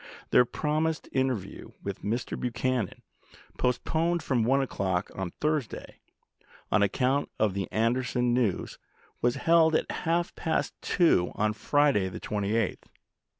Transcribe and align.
Their 0.31 0.45
promised 0.45 1.07
interview 1.11 1.73
with 1.83 2.01
Mr. 2.01 2.35
Buchanan, 2.35 3.03
postponed 3.59 4.23
from 4.23 4.43
1 4.43 4.59
o'clock 4.59 5.11
on 5.15 5.29
Thursday, 5.29 5.99
on 6.71 6.81
account 6.81 7.29
of 7.37 7.53
the 7.53 7.71
Anderson 7.71 8.33
news, 8.33 8.79
was 9.21 9.35
held 9.35 9.75
at 9.75 9.91
half 9.91 10.33
past 10.33 10.73
two 10.81 11.31
on 11.35 11.53
Friday 11.53 12.09
the 12.09 12.19
28th. 12.19 12.85